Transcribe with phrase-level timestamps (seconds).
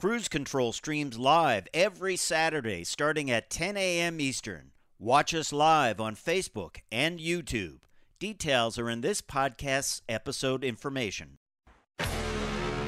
[0.00, 4.18] Cruise Control streams live every Saturday starting at 10 a.m.
[4.18, 4.70] Eastern.
[4.98, 7.80] Watch us live on Facebook and YouTube.
[8.18, 11.39] Details are in this podcast's episode information.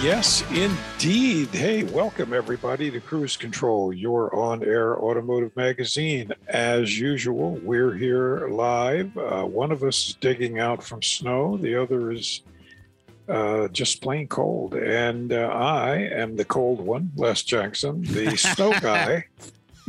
[0.00, 1.48] Yes, indeed.
[1.48, 6.32] Hey, welcome everybody to Cruise Control, your on air automotive magazine.
[6.46, 9.18] As usual, we're here live.
[9.18, 12.42] Uh, one of us is digging out from snow, the other is
[13.28, 14.74] uh, just plain cold.
[14.74, 19.26] And uh, I am the cold one, Les Jackson, the snow guy.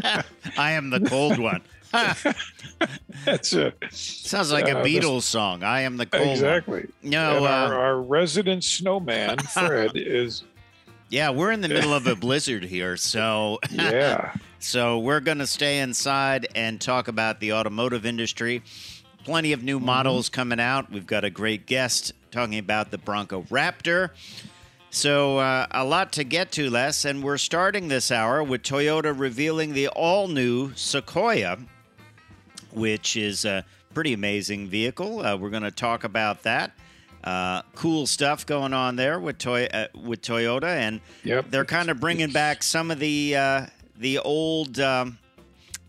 [0.03, 1.61] I am the cold one.
[1.91, 3.75] That's it.
[3.91, 5.63] Sounds like a Uh, this- Beatles song.
[5.63, 6.27] I am the cold.
[6.29, 6.87] Exactly.
[7.03, 10.43] No, uh, our, our resident snowman, Fred, is,
[11.09, 14.33] yeah, we're in the middle of a blizzard here, so yeah.
[14.61, 18.61] So we're going to stay inside and talk about the automotive industry.
[19.23, 20.91] Plenty of new models coming out.
[20.91, 24.09] We've got a great guest talking about the Bronco Raptor.
[24.89, 29.17] So uh, a lot to get to, Les, and we're starting this hour with Toyota
[29.17, 31.57] revealing the all-new Sequoia,
[32.71, 35.25] which is a pretty amazing vehicle.
[35.25, 36.71] Uh, we're going to talk about that.
[37.23, 41.51] Uh, cool stuff going on there with Toy uh, with Toyota, and Yep.
[41.51, 43.65] they're kind of bringing back some of the uh,
[43.97, 45.17] the old um,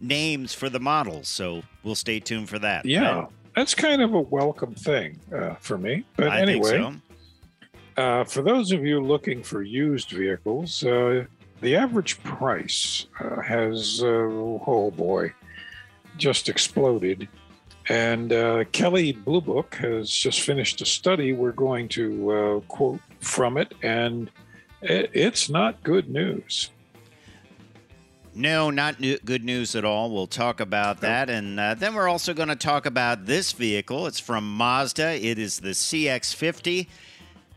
[0.01, 1.29] names for the models.
[1.29, 2.85] So we'll stay tuned for that.
[2.85, 6.05] Yeah, that's kind of a welcome thing uh, for me.
[6.17, 6.95] But I anyway, so.
[7.97, 11.27] uh, for those of you looking for used vehicles, uh,
[11.61, 15.33] the average price uh, has, uh, oh boy,
[16.17, 17.29] just exploded.
[17.89, 21.33] And uh, Kelley Blue Book has just finished a study.
[21.33, 24.31] We're going to uh, quote from it, and
[24.83, 26.71] it, it's not good news.
[28.35, 30.11] No, not new, good news at all.
[30.11, 31.29] We'll talk about that.
[31.29, 34.07] And uh, then we're also going to talk about this vehicle.
[34.07, 35.25] It's from Mazda.
[35.25, 36.87] It is the CX50.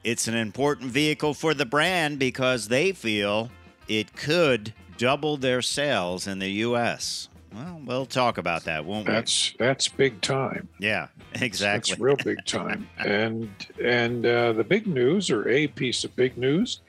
[0.04, 3.52] It's an important vehicle for the brand because they feel
[3.88, 7.30] it could double their sales in the U.S.
[7.54, 9.14] Well, we'll talk about that, won't we?
[9.14, 10.70] That's that's big time.
[10.80, 11.92] yeah, exactly.
[11.92, 12.90] That's real big time.
[12.98, 13.50] and
[13.84, 16.82] and uh, the big news, or a piece of big news,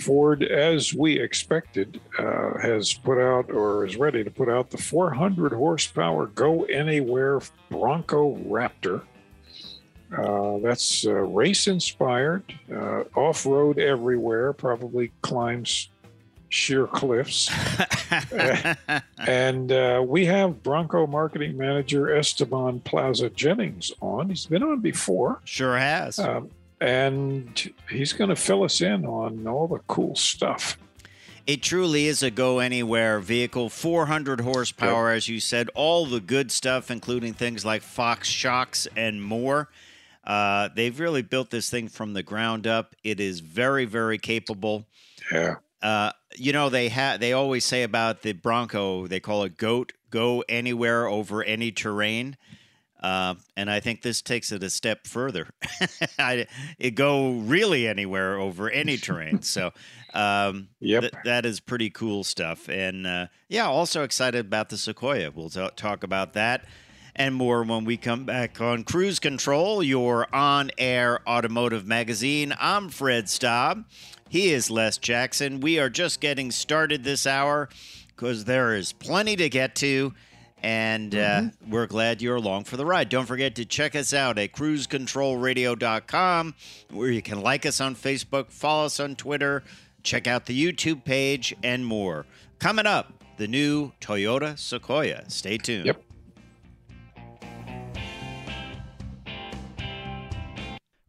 [0.00, 4.78] Ford, as we expected, uh, has put out or is ready to put out the
[4.78, 9.02] 400 horsepower Go Anywhere Bronco Raptor.
[10.16, 15.88] Uh, that's uh, race inspired, uh, off road everywhere, probably climbs
[16.52, 17.50] sheer cliffs.
[19.26, 24.28] And uh, we have Bronco marketing manager Esteban Plaza Jennings on.
[24.28, 26.18] He's been on before, sure has.
[26.18, 30.76] um, and he's going to fill us in on all the cool stuff.
[31.46, 36.50] It truly is a go anywhere vehicle, 400 horsepower, as you said, all the good
[36.50, 39.68] stuff, including things like Fox shocks and more.
[40.24, 42.94] Uh, they've really built this thing from the ground up.
[43.02, 44.84] It is very, very capable.
[45.32, 49.56] Yeah, Uh, you know, they have they always say about the Bronco, they call it
[49.56, 52.36] GOAT, go anywhere over any terrain.
[53.02, 55.48] Uh, and I think this takes it a step further.
[56.20, 56.46] I,
[56.78, 59.42] it go really anywhere over any terrain.
[59.42, 59.72] So,
[60.14, 61.00] um, Yep.
[61.00, 62.68] th- that is pretty cool stuff.
[62.68, 65.32] And uh, yeah, also excited about the Sequoia.
[65.32, 66.64] We'll t- talk about that
[67.16, 72.54] and more when we come back on Cruise Control, your on air automotive magazine.
[72.60, 73.84] I'm Fred Staub.
[74.32, 75.60] He is Les Jackson.
[75.60, 77.68] We are just getting started this hour
[78.06, 80.14] because there is plenty to get to.
[80.62, 83.10] And uh, we're glad you're along for the ride.
[83.10, 86.54] Don't forget to check us out at cruisecontrolradio.com,
[86.92, 89.64] where you can like us on Facebook, follow us on Twitter,
[90.02, 92.24] check out the YouTube page, and more.
[92.58, 95.28] Coming up, the new Toyota Sequoia.
[95.28, 95.84] Stay tuned.
[95.84, 96.02] Yep.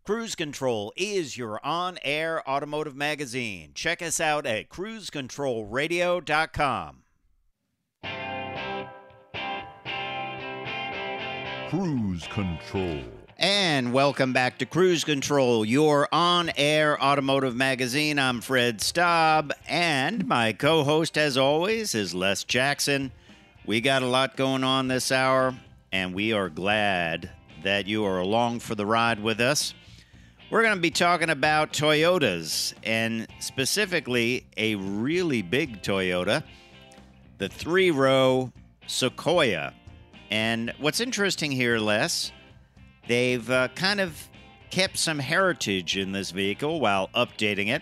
[0.05, 3.71] Cruise Control is your on air automotive magazine.
[3.73, 6.97] Check us out at cruisecontrolradio.com.
[11.69, 12.99] Cruise Control.
[13.37, 18.19] And welcome back to Cruise Control, your on air automotive magazine.
[18.19, 23.13] I'm Fred Staub, and my co host, as always, is Les Jackson.
[23.65, 25.55] We got a lot going on this hour,
[25.93, 27.31] and we are glad
[27.63, 29.73] that you are along for the ride with us.
[30.53, 36.43] We're going to be talking about Toyotas, and specifically a really big Toyota,
[37.39, 38.53] the three row
[38.85, 39.73] Sequoia.
[40.29, 42.31] And what's interesting here, Les,
[43.07, 44.29] they've uh, kind of
[44.69, 47.81] kept some heritage in this vehicle while updating it.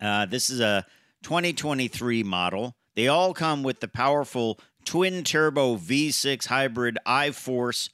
[0.00, 0.84] Uh, this is a
[1.22, 2.74] 2023 model.
[2.96, 7.90] They all come with the powerful twin turbo V6 hybrid iForce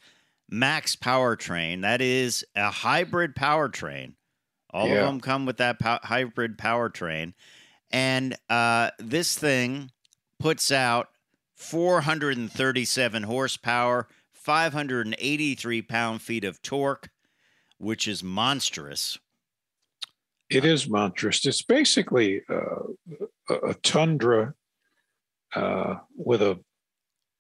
[0.53, 1.81] Max powertrain.
[1.81, 4.15] That is a hybrid powertrain.
[4.71, 4.97] All Yeah.
[5.01, 7.33] of them come with that pow- hybrid powertrain.
[7.91, 9.91] And uh, this thing
[10.39, 11.09] puts out
[11.57, 17.09] 437 horsepower, 583 pound feet of torque,
[17.79, 19.19] which is monstrous.
[20.51, 21.47] It is monstrous.
[21.47, 22.83] It's basically uh,
[23.49, 24.53] a, a tundra
[25.55, 26.59] uh, with a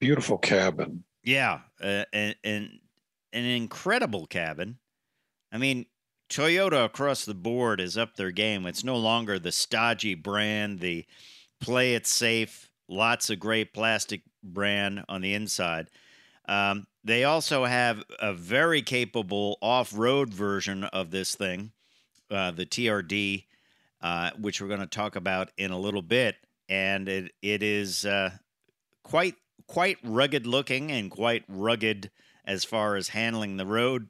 [0.00, 1.04] beautiful cabin.
[1.24, 2.78] Yeah, uh, and, and
[3.32, 4.78] an incredible cabin.
[5.50, 5.86] I mean,
[6.28, 8.66] Toyota across the board is up their game.
[8.66, 11.04] It's no longer the stodgy brand, the
[11.60, 15.88] play it safe, lots of great plastic brand on the inside.
[16.48, 21.72] Um, they also have a very capable off road version of this thing,
[22.30, 23.44] uh, the TRD,
[24.00, 26.36] uh, which we're going to talk about in a little bit.
[26.68, 28.30] And it, it is uh,
[29.02, 29.34] quite
[29.66, 32.10] quite rugged looking and quite rugged
[32.44, 34.08] as far as handling the road.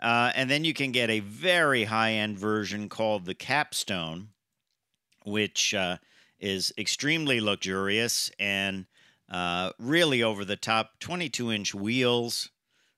[0.00, 4.28] Uh, and then you can get a very high end version called the Capstone,
[5.24, 5.98] which uh,
[6.40, 8.86] is extremely luxurious and
[9.30, 12.50] uh, really over the top 22 inch wheels,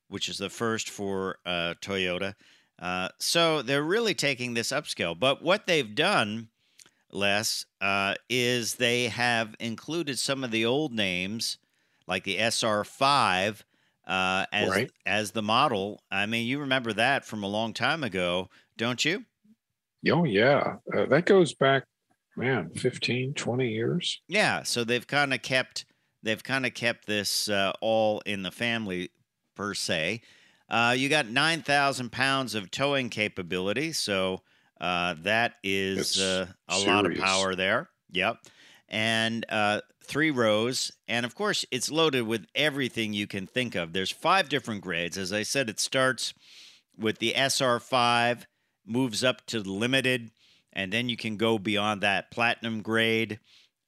[0.09, 2.35] which is the first for uh, Toyota.
[2.79, 5.19] Uh, so they're really taking this upscale.
[5.19, 6.49] But what they've done,
[7.13, 11.59] Les, uh, is they have included some of the old names,
[12.07, 13.63] like the SR5,
[14.07, 14.91] uh, as Right.
[15.07, 16.03] as the model.
[16.11, 19.25] I mean, you remember that from a long time ago, don't you?
[20.11, 20.77] Oh, yeah.
[20.95, 21.85] Uh, that goes back,
[22.37, 24.21] man, 15, 20 years.
[24.29, 25.87] Yeah, so they've kind of kept
[26.23, 29.11] they've kind of kept this uh, all in the family
[29.55, 30.23] per se.
[30.69, 34.43] Uh, you got nine thousand pounds of towing capability, so
[34.81, 37.91] uh, that is uh, a lot of power there.
[38.11, 38.39] Yep,
[38.89, 43.93] and uh, three rows, and of course it's loaded with everything you can think of.
[43.93, 45.19] There's five different grades.
[45.19, 46.35] As I said, it starts
[46.99, 48.45] with the SR5,
[48.87, 50.31] moves up to the limited,
[50.73, 53.41] and then you can go beyond that platinum grade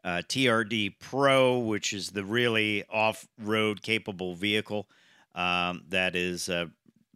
[0.04, 4.88] uh, TRD Pro, which is the really off road capable vehicle
[5.34, 6.66] um, that is uh,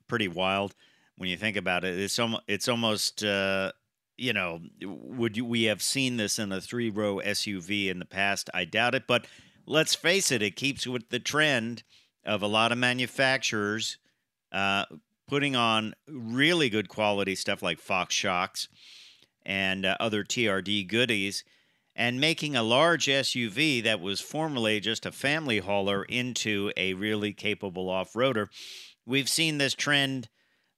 [0.08, 0.74] pretty wild
[1.16, 1.98] when you think about it.
[1.98, 3.70] It's, almo- it's almost, uh,
[4.20, 8.04] you know, would you, we have seen this in a three row SUV in the
[8.04, 8.50] past?
[8.52, 9.26] I doubt it, but
[9.66, 11.82] let's face it, it keeps with the trend
[12.24, 13.96] of a lot of manufacturers
[14.52, 14.84] uh,
[15.26, 18.68] putting on really good quality stuff like Fox Shocks
[19.46, 21.42] and uh, other TRD goodies
[21.96, 27.32] and making a large SUV that was formerly just a family hauler into a really
[27.32, 28.48] capable off roader.
[29.06, 30.28] We've seen this trend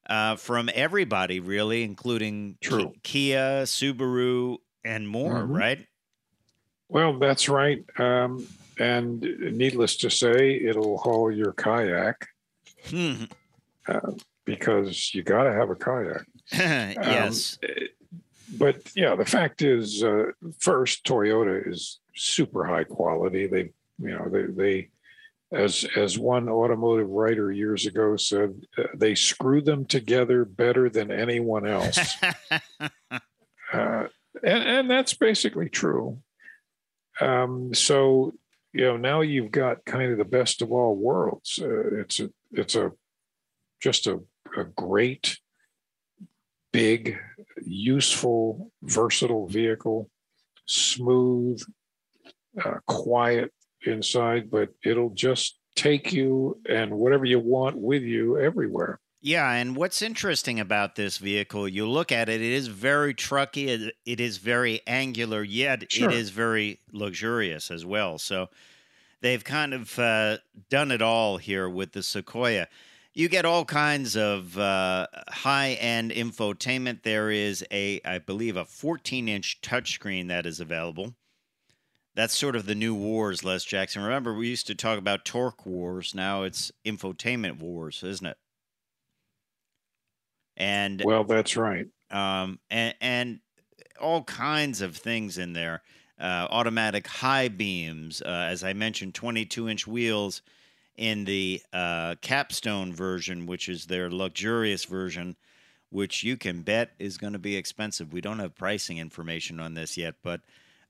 [0.09, 2.93] uh, from everybody, really, including True.
[3.03, 5.57] Kia, Subaru, and more, Mhm.
[5.59, 5.87] right?
[6.89, 7.85] Well, that's right.
[7.99, 8.47] Um,
[8.79, 12.27] and needless to say, it'll haul your kayak
[12.91, 13.25] Hmm.
[14.45, 16.25] because you got to have a kayak.
[16.53, 17.59] yes.
[18.59, 23.47] But yeah, the fact is, uh, first, Toyota is super high quality.
[23.47, 24.89] They, you know, they, they,
[25.53, 31.11] as as one automotive writer years ago said, uh, they screw them together better than
[31.11, 31.99] anyone else.
[32.81, 32.89] uh,
[33.73, 34.09] and
[34.43, 36.19] and that's basically true.
[37.21, 38.33] Um, so
[38.73, 41.59] you know now you've got kind of the best of all worlds.
[41.63, 42.93] Uh, it's a it's a
[43.81, 44.21] just a,
[44.57, 45.39] a great,
[46.73, 47.19] big,
[47.63, 50.09] useful, versatile vehicle,
[50.67, 51.61] smooth,
[52.65, 53.53] uh, quiet
[53.87, 59.01] inside, but it'll just take you and whatever you want with you everywhere.
[59.25, 63.69] Yeah, and what's interesting about this vehicle, you look at it, it is very trucky,
[63.69, 66.11] it, it is very angular, yet Sure.
[66.11, 68.19] it is very luxurious as well.
[68.19, 68.49] So
[69.21, 72.67] they've kind of uh, done it all here with the Sequoia.
[73.15, 77.05] You get all kinds of uh, high end infotainment.
[77.05, 81.15] There is a, I believe, a 14 inch touchscreen that is available.
[82.15, 84.03] That's sort of the new wars, Les Jackson.
[84.03, 86.15] Remember, we used to talk about torque wars.
[86.15, 88.37] Now it's infotainment wars, isn't it?
[90.57, 91.87] And Well, that's right.
[92.11, 93.41] um, and, and
[94.01, 95.83] all kinds of things in there.
[96.21, 100.43] Uh, automatic high beams, uh, as I mentioned, 22 inch wheels
[100.97, 105.37] in the uh, capstone version, which is their luxurious version,
[105.91, 108.13] which you can bet is going to be expensive.
[108.13, 110.43] We don't have pricing information on this yet, but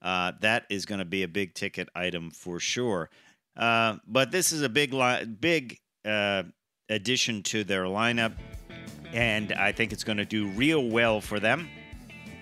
[0.03, 3.09] uh, that is going to be a big ticket item for sure.
[3.57, 6.43] Uh, but this is a big li- big uh,
[6.89, 8.33] addition to their lineup,
[9.13, 11.69] and I think it's going to do real well for them.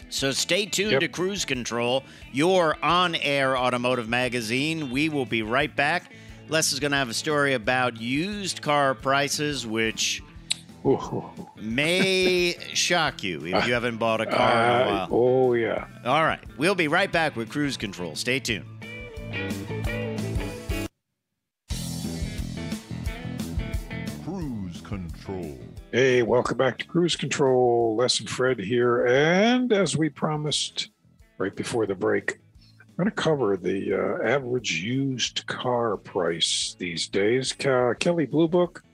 [0.09, 1.01] So stay tuned Yep.
[1.03, 2.03] to Cruise Control,
[2.33, 4.91] your on-air automotive magazine.
[4.91, 6.13] We will be right back.
[6.49, 10.23] Les is going to have a story about used car prices, which.
[11.61, 15.09] May shock you if you haven't bought a car in a Uh, while.
[15.11, 15.87] oh yeah.
[16.05, 18.15] All right, we'll be right back with Cruise Control.
[18.17, 18.65] Stay tuned.
[24.25, 25.59] Cruise control.
[25.93, 27.97] Hey, welcome back to Cruise Control.
[27.97, 30.91] Les and Fred here, and as we promised
[31.39, 32.39] right before the break,
[32.99, 37.53] I'm going to cover the uh, average used car price these days.
[37.53, 38.85] Ke- Kelley Blue Book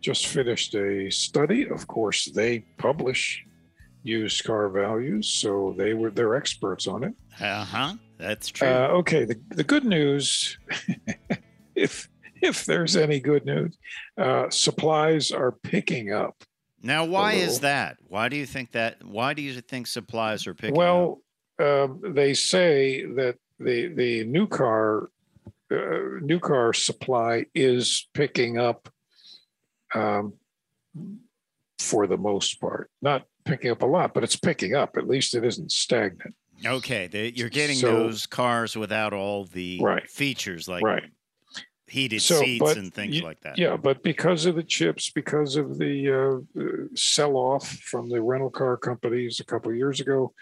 [0.00, 1.68] just finished a study.
[1.68, 3.44] Of course, they publish
[4.02, 7.14] used car values, so they were they're experts on it.
[7.40, 7.94] Uh huh.
[8.18, 8.68] That's true.
[8.68, 10.58] Uh, okay, the, the good news,
[11.74, 12.08] if
[12.42, 13.76] if there's any good news,
[14.18, 16.42] uh, supplies are picking up.
[16.82, 17.96] now, why is that?
[18.08, 19.04] Why do you think that?
[19.04, 20.78] Why do you think supplies are picking up?
[20.78, 21.22] well,
[21.58, 25.10] um, they say that the the new car
[25.70, 28.88] uh, new car supply is picking up
[29.94, 30.34] um,
[31.78, 32.90] for the most part.
[33.02, 34.96] Not picking up a lot, but it's picking up.
[34.96, 36.34] At least it isn't stagnant.
[36.64, 40.08] Okay, the, you're getting So- those cars without all the Right.
[40.10, 41.10] features like right.
[41.86, 43.56] heated So, seats and things you- like that.
[43.58, 48.20] Yeah, but because of the chips, because of the uh, uh, sell off from the
[48.20, 50.34] rental car companies a couple of years ago,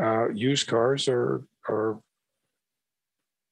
[0.00, 2.00] uh, used cars are are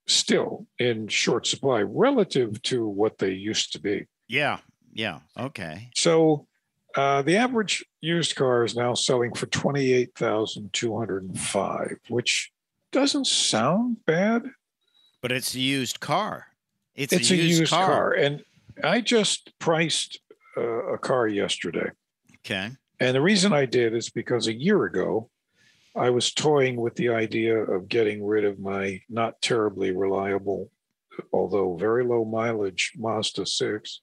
[0.06, 4.06] still in short supply relative to what they used to be.
[4.28, 4.58] Yeah.
[4.94, 5.18] Yeah.
[5.38, 5.90] Okay.
[5.94, 6.46] So
[6.96, 11.38] uh, the average used car is now selling for twenty eight thousand two hundred and
[11.38, 12.52] five, which
[12.92, 14.44] doesn't sound bad.
[15.20, 16.46] But it's a used car.
[16.94, 18.12] It's, It's a used, car.
[18.12, 18.44] and
[18.84, 20.20] I just priced
[20.56, 21.90] uh, a car yesterday.
[22.38, 22.70] Okay.
[23.00, 25.28] And the reason I did is because a year ago,
[25.96, 30.70] I was toying with the idea of getting rid of my not terribly reliable,
[31.32, 34.00] although very low mileage Mazda 6,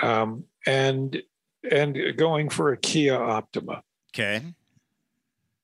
[0.00, 1.22] um, and
[1.70, 3.82] and going for a Kia Optima.
[4.14, 4.42] Okay.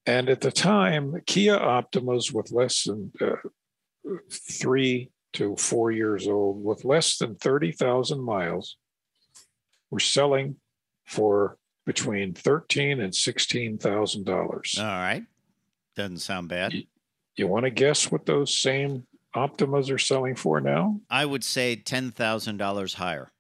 [0.07, 3.37] And at the time, Kia Optimas with less than uh,
[4.31, 8.77] three to four years old, with less than 30,000 miles,
[9.91, 10.57] were selling
[11.07, 14.77] for between thirteen and sixteen thousand dollars.
[14.79, 15.25] All right.
[15.95, 16.75] Doesn't sound bad.
[17.37, 21.01] You want to guess what those same Optimas are selling for now?
[21.09, 23.31] I would say ten thousand dollars higher.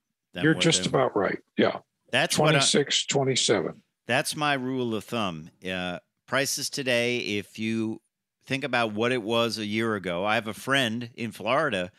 [0.42, 1.38] You're just about right.
[1.56, 1.78] Yeah,
[2.10, 2.48] That's what.
[2.48, 3.82] I, 26, 27.
[4.06, 5.50] that's my rule of thumb.
[5.68, 8.00] Uh, prices today, if you
[8.46, 11.90] think about what it was a year ago, I have a friend in Florida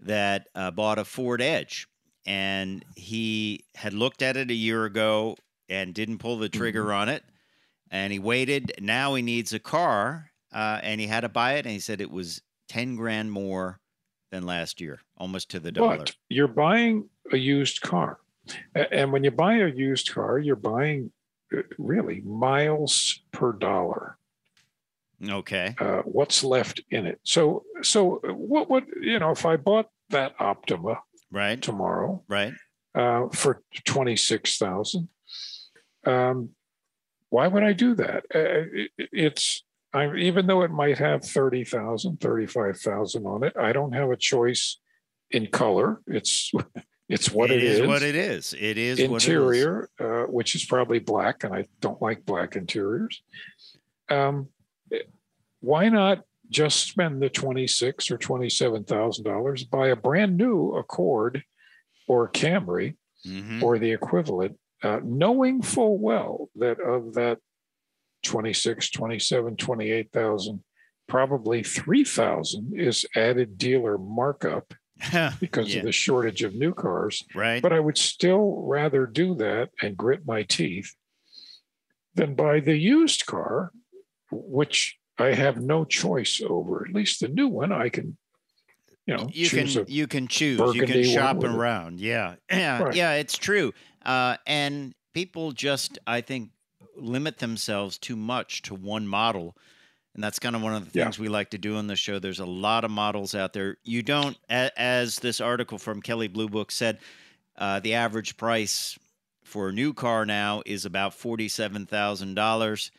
[0.00, 1.86] that uh, bought a Ford Edge,
[2.26, 5.36] and he had looked at it a year ago
[5.68, 7.24] and didn't pull the trigger on it,
[7.90, 8.72] and he waited.
[8.80, 12.00] Now he needs a car, uh, and he had to buy it, and he said
[12.00, 13.79] it was ten grand more
[14.30, 15.98] than last year, almost to the dollar.
[15.98, 18.18] But you're buying a used car.
[18.74, 21.12] And when you buy a used car, you're buying
[21.56, 24.16] uh, really miles per dollar.
[25.28, 25.74] Okay.
[25.78, 27.20] Uh, what's left in it?
[27.24, 29.32] So, so what would you know?
[29.32, 31.60] If I bought that Optima Right.
[31.60, 32.54] tomorrow Right.
[32.94, 35.08] uh, for twenty six thousand,
[36.06, 36.50] um,
[37.28, 38.24] why would I do that?
[38.34, 43.92] Uh, it, it's I, even though it might have 30,000, 35,000 on it, I don't
[43.92, 44.78] have a choice
[45.30, 46.00] in color.
[46.06, 46.52] It's
[47.08, 47.86] it's what it is, is.
[47.88, 48.54] what it is.
[48.54, 49.26] It is what it is.
[49.26, 53.20] interior, uh, which is probably black, and I don't like black interiors.
[54.08, 54.48] Um,
[55.60, 60.36] why not just spend the twenty six or twenty seven thousand dollars buy a brand
[60.36, 61.42] new Accord
[62.08, 63.62] or Camry Mhm.
[63.62, 67.38] or the equivalent, uh, knowing full well that of that
[68.22, 70.62] 26, 27, 28,000,
[71.08, 74.74] probably 3,000 is added dealer markup
[75.40, 75.80] because Yeah.
[75.80, 77.24] of the shortage of new cars.
[77.34, 77.62] right.
[77.62, 80.94] But I would still rather do that and grit my teeth
[82.14, 83.72] than buy the used car,
[84.30, 86.86] which I have no choice over.
[86.88, 88.16] At least the new one, I can,
[89.06, 90.58] you know, you can choose you can choose.
[90.74, 92.00] You can shop around.
[92.00, 92.34] Yeah.
[92.50, 92.82] Yeah.
[92.84, 92.94] Right.
[92.94, 93.72] Yeah, it's true.
[94.04, 96.50] Uh, and people just I think
[97.00, 99.56] limit themselves too much to one model.
[100.14, 101.04] And that's kind of one of the Yeah.
[101.04, 102.18] things we like to do on the show.
[102.18, 103.76] There's a lot of models out there.
[103.84, 106.98] You don't, as this article from Kelley Blue Book said,
[107.56, 108.98] uh, the average price
[109.44, 112.90] for a new car now is about forty-seven thousand dollars,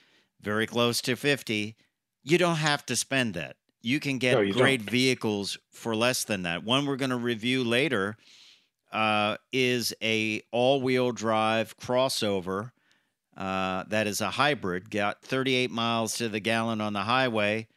[0.42, 1.76] very close to fifty.
[2.24, 3.56] You don't have to spend that.
[3.84, 6.64] you can get No, you great vehicles for less than that.
[6.64, 8.16] One we're going to review later
[8.92, 12.74] uh, is a all-wheel drive crossover
[13.42, 14.92] uh, that is a hybrid.
[14.92, 17.68] Got 38 miles to the gallon on the highway,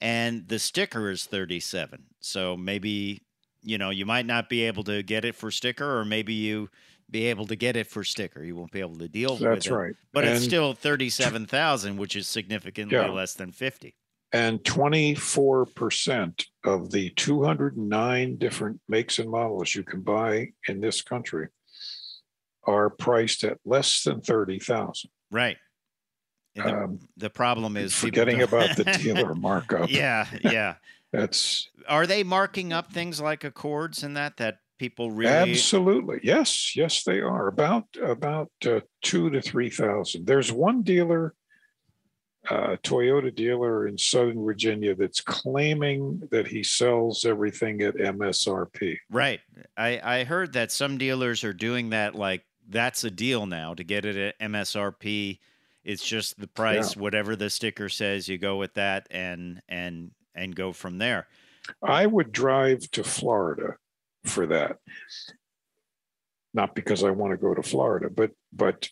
[0.00, 2.04] and the sticker is 37.
[2.20, 3.22] So maybe
[3.62, 6.70] you know you might not be able to get it for sticker, or maybe you
[7.10, 8.42] be able to get it for sticker.
[8.42, 9.72] You won't be able to deal That's with it.
[9.74, 9.94] right.
[10.14, 13.08] But it's still 37,000, which is significantly Yeah.
[13.10, 13.94] less than 50.
[14.34, 21.48] and 24% of the 209 different makes and models you can buy in this country
[22.64, 25.10] are priced at less than 30,000.
[25.30, 25.56] Right.
[26.54, 29.90] The, Um, the problem is Forgetting about the dealer markup.
[29.90, 30.74] yeah, yeah.
[31.12, 36.74] That's Are they marking up things like Accords and that that people really absolutely yes,
[36.74, 40.26] yes, they are about about uh, two to three thousand.
[40.26, 41.34] There's one dealer,
[42.50, 48.96] uh, Toyota dealer in Southern Virginia, that's claiming that he sells everything at MSRP.
[49.10, 49.40] Right.
[49.76, 53.84] I I heard that some dealers are doing that like that's a deal now to
[53.84, 55.38] get it at MSRP.
[55.84, 60.54] It's just the price whatever the sticker says you go with that and and and
[60.56, 61.26] go from there.
[61.82, 63.74] I would drive to Florida
[64.24, 64.78] for that.
[66.54, 68.88] Not because I want to go to Florida, but but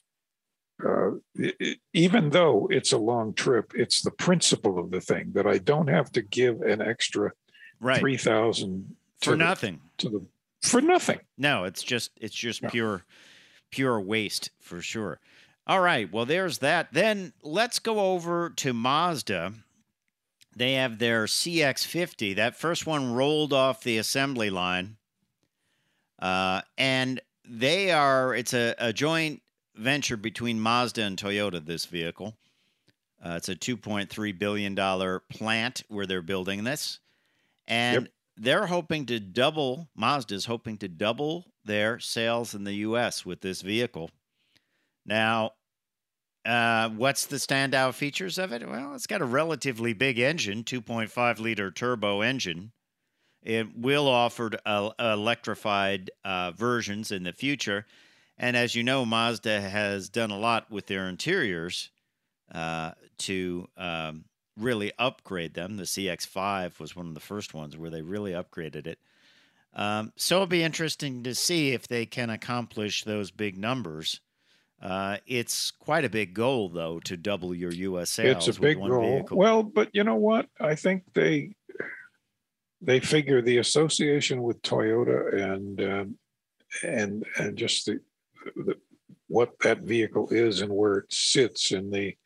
[0.85, 5.33] uh, i- i- even though it's a long trip, it's the principle of the thing
[5.35, 7.33] that I don't have to give an extra
[7.81, 7.99] Right.
[8.01, 9.81] three thousand For nothing.
[9.99, 10.27] to the
[10.63, 11.21] for nothing.
[11.39, 12.71] No, it's just it's just No.
[12.71, 13.05] pure
[13.71, 15.21] pure waste for sure.
[15.67, 16.93] All right, well there's that.
[16.93, 19.53] Then let's go over to Mazda.
[20.57, 22.35] They have their CX50.
[22.37, 24.97] That first one rolled off the assembly line.
[26.19, 29.43] Uh, and they are it's a, a joint
[29.75, 32.37] venture between Mazda and Toyota this vehicle.
[33.25, 37.01] Uh, it's a 2.3 billion dollar plant where they're building this.
[37.69, 38.13] And Yep.
[38.37, 43.63] they're hoping to double Mazda's hoping to double their sales in the US with this
[43.63, 44.11] vehicle.
[45.05, 45.53] Now,
[46.45, 48.69] uh, what's the standout features of it?
[48.69, 52.73] Well, it's got a relatively big engine, 2.5 liter turbo engine.
[53.43, 57.87] It will offer uh, electrified uh, versions in the future.
[58.39, 61.91] And as you know, Mazda has done a lot with their interiors
[62.53, 64.25] uh, to um,
[64.57, 65.77] really upgrade them.
[65.77, 68.99] The CX5 was one of the first ones where they really upgraded it.
[69.75, 74.21] Um, so it'll be interesting to see if they can accomplish those big numbers.
[74.83, 78.11] Uh, it's quite a big goal, though, to double your U.S.
[78.11, 78.49] sales.
[78.49, 79.01] it's a big goal.
[79.03, 79.37] vehicle.
[79.37, 80.47] Well, but you know what?
[80.59, 81.55] I think they
[82.83, 86.19] they figure the association with Toyota and um,
[86.83, 88.01] and and just the,
[88.57, 88.75] the
[89.29, 92.17] what that vehicle is and where it sits in the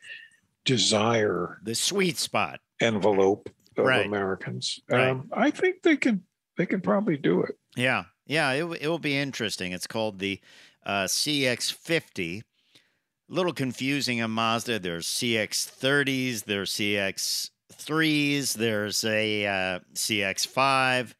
[0.64, 2.60] desire the sweet spot.
[2.80, 4.06] envelope of Right.
[4.06, 4.80] Americans.
[4.88, 5.08] Right.
[5.10, 6.22] Um, I think they can
[6.56, 7.56] they can probably do it.
[7.76, 9.72] Yeah, yeah, it, it will be interesting.
[9.72, 10.40] It's called the
[10.84, 12.40] uh, CX50.
[12.40, 14.78] A little confusing on Mazda.
[14.78, 21.14] There's CX30s, there's CX3s, there's a uh, CX5.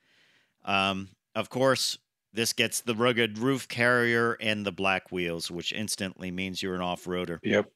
[0.65, 1.99] Um, of course,
[2.33, 6.81] this gets the rugged roof carrier and the black wheels, which instantly means you're an
[6.81, 7.39] off-roader.
[7.43, 7.71] Yep.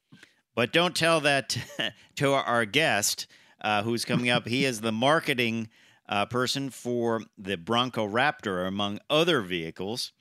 [0.55, 1.57] But don't tell that
[2.17, 3.29] to our guest
[3.61, 4.47] uh, who's coming up.
[4.47, 5.69] he is the marketing
[6.09, 10.13] uh, person for the Bronco Raptor, among other vehicles.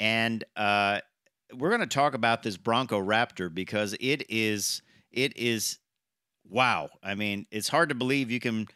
[0.00, 1.00] And uh,
[1.54, 5.78] we're going to talk about this Bronco Raptor because it is it is
[6.48, 6.88] wow.
[7.02, 8.68] I mean, it's hard to believe you can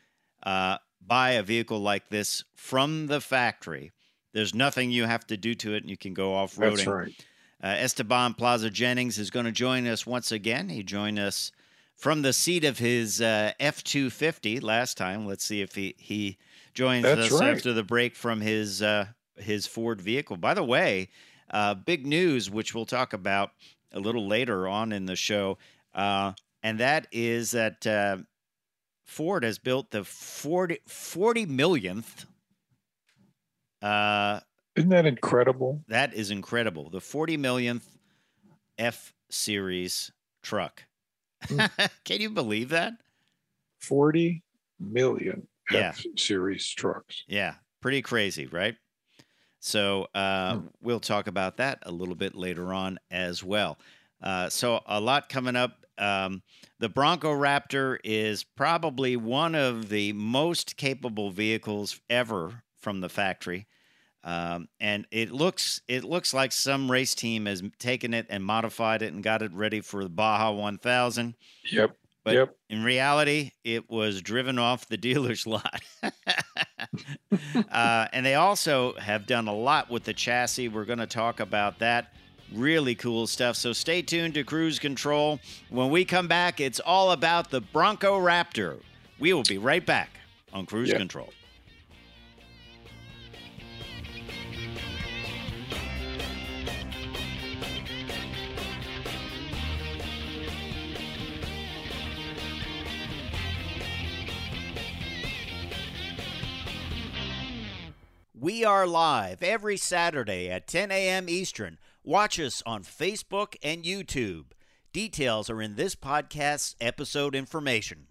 [0.43, 3.93] uh, buy a vehicle like this from the factory.
[4.33, 6.77] There's nothing you have to do to it, and you can go off roading.
[6.77, 7.27] That's right.
[7.63, 10.69] Uh, Esteban Plaza Jennings is going to join us once again.
[10.69, 11.53] He joined us
[11.97, 15.27] from the seat of his uh, F two fifty last time.
[15.27, 16.39] Let's see if he he
[16.75, 17.51] joins That's us right.
[17.57, 19.07] after the break from his uh,
[19.37, 20.37] his Ford vehicle.
[20.37, 21.09] By the way,
[21.51, 23.51] uh, big news, which we'll talk about
[23.93, 25.59] a little later on in the show,
[25.95, 26.33] uh,
[26.63, 28.19] and that is that uh,
[29.05, 32.27] Ford has built the 40, 40 millionth.
[33.81, 34.41] Uh,
[34.75, 35.83] Isn't that incredible?
[35.89, 36.91] that is incredible.
[36.91, 37.87] The 40 millionth
[38.79, 40.85] F Series truck.
[42.05, 42.95] Can you believe that?
[43.81, 44.43] 40
[44.81, 45.89] million Yeah.
[45.91, 47.25] F series trucks.
[47.27, 48.77] Yeah, pretty crazy, right?
[49.61, 50.67] So uh, Hmm.
[50.81, 53.79] we'll talk about that a little bit later on as well.
[54.23, 55.85] Uh, so a lot coming up.
[55.99, 56.43] Um,
[56.79, 63.67] the Bronco Raptor is probably one of the most capable vehicles ever from the factory.
[64.27, 69.03] Um, and it looks it looks like some race team has taken it and modified
[69.03, 71.35] it and got it ready for the Baja 1000.
[71.71, 71.97] Yep.
[72.25, 72.57] But Yep.
[72.69, 75.81] in reality, it was driven off the dealer's lot.
[77.71, 80.69] uh, and they also have done a lot with the chassis.
[80.69, 82.12] We're going to talk about that.
[82.53, 83.55] Really cool stuff.
[83.57, 85.41] So stay tuned to Cruise Control.
[85.71, 88.81] When we come back, it's all about the Bronco Raptor.
[89.19, 90.11] We will be right back
[90.53, 90.99] on Cruise Yeah.
[90.99, 91.33] Control.
[108.38, 111.27] We are live every Saturday at 10 a.m.
[111.27, 111.79] Eastern.
[112.05, 114.49] Watch us on Facebook and YouTube.
[114.92, 118.09] Details are in this podcast's episode information.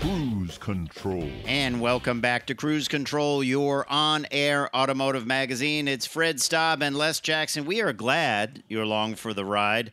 [0.00, 1.28] Cruise Control.
[1.44, 5.88] And welcome back to Cruise Control, your on air automotive magazine.
[5.88, 7.64] It's Fred Staub and Les Jackson.
[7.64, 9.92] We are glad you're along for the ride.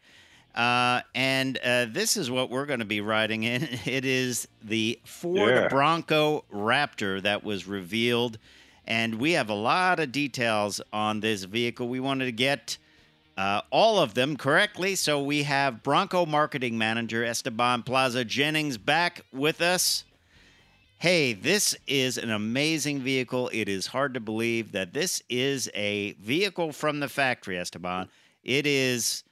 [0.55, 3.67] Uh, and uh, this is what we're going to be riding in.
[3.85, 5.67] It is the Ford Yeah.
[5.67, 8.37] Bronco Raptor that was revealed.
[8.87, 11.87] And we have a lot of details on this vehicle.
[11.89, 12.77] We wanted to get
[13.37, 14.95] uh, all of them correctly.
[14.95, 20.05] So we have Bronco Marketing Manager Esteban Plaza Jennings back with us.
[20.99, 23.49] Hey, this is an amazing vehicle.
[23.51, 28.07] It is hard to believe that this is a vehicle from the factory, Esteban.
[28.43, 29.23] It is,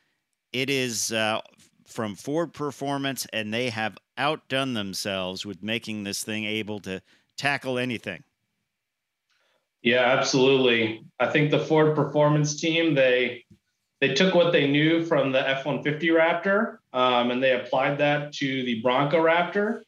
[0.53, 1.41] it is uh,
[1.87, 7.01] from Ford Performance, and they have outdone themselves with making this thing able to
[7.37, 8.23] tackle anything.
[9.81, 11.03] Yeah, absolutely.
[11.19, 13.43] I think the Ford Performance team they
[13.99, 18.63] they took what they knew from the F-150 Raptor um, and they applied that to
[18.63, 19.81] the Bronco Raptor.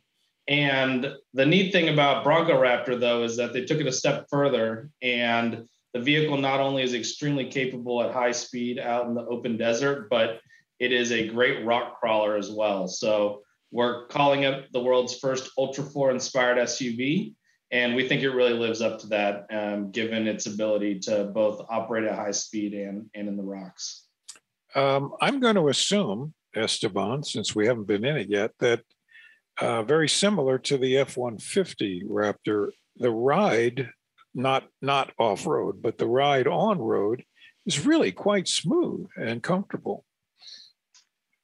[0.47, 4.27] And the neat thing about Bronco Raptor though is that they took it a step
[4.29, 9.25] further and the vehicle not only is extremely capable at high speed out in the
[9.25, 10.41] open desert, but
[10.79, 12.87] it is a great rock crawler as well.
[12.87, 17.33] So we're calling it the world's first Ultra 4 inspired SUV
[17.71, 21.65] and we think it really lives up to that um, given its ability to both
[21.69, 24.07] operate at high speed and, and in the rocks
[24.75, 28.81] Um, I'm going to assume, Esteban, since we haven't been in it yet, that
[29.59, 33.89] uh, very similar to the F-150 Raptor, the ride,
[34.33, 37.23] not not off-road, but the ride on road
[37.65, 40.03] is really quite smooth and comfortable.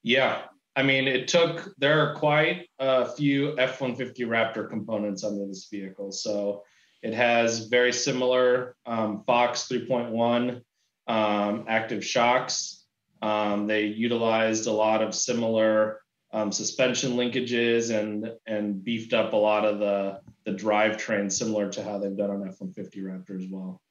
[0.04, 0.44] Yeah.
[0.76, 6.12] I mean it took there are quite a few f-150 raptor components under this vehicle.
[6.12, 6.64] So
[7.02, 10.62] it has very similar um, fox 3.1
[11.08, 12.86] um, active shocks.
[13.22, 16.02] Um, they utilized a lot of similar
[16.34, 21.84] um, suspension linkages and and beefed up a lot of the the drivetrain similar to
[21.84, 23.82] how they've done on F-150 Raptor as well.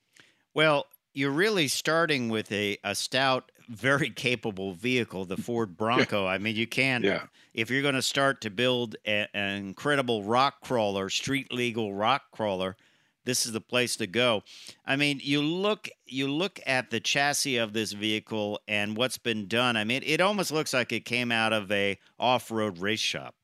[0.55, 6.27] Well, you're really starting with a, a stout, very capable vehicle, the Ford Bronco.
[6.27, 7.23] I mean, you can't, Yeah.
[7.55, 12.23] if you're going to start to build a, an incredible rock crawler, street legal rock
[12.33, 12.77] crawler,
[13.25, 14.43] this is the place to go.
[14.85, 19.47] I mean, you look you look at the chassis of this vehicle and what's been
[19.47, 19.77] done.
[19.77, 23.35] I mean, it almost looks like it came out of a off-road race shop.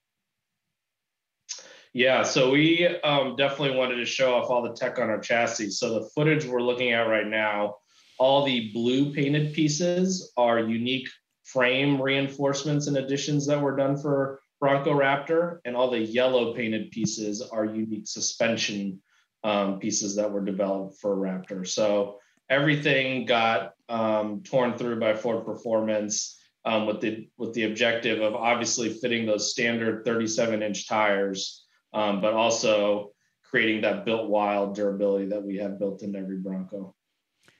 [1.93, 5.71] Yeah, so we um, definitely wanted to show off all the tech on our chassis.
[5.71, 7.77] So the footage we're looking at right now,
[8.19, 11.09] all the blue painted pieces are unique
[11.45, 16.91] frame reinforcements and additions that were done for Bronco Raptor, and all the yellow painted
[16.91, 19.01] pieces are unique suspension
[19.45, 21.67] um, pieces that were developed for Raptor.
[21.67, 28.21] So everything got um, torn through by Ford Performance um, with the with the objective
[28.23, 33.13] of obviously fitting those standard 37 inch tires um, but also
[33.45, 36.96] creating that built wild durability that we have built into every Bronco.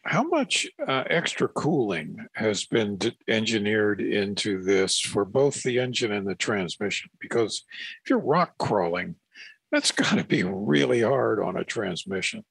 [0.07, 6.13] How much uh, extra cooling has been d- engineered into this for both the engine
[6.13, 7.11] and the transmission?
[7.19, 7.65] Because
[8.05, 9.17] if you're rock crawling,
[9.73, 12.45] that's got to be really hard on a transmission.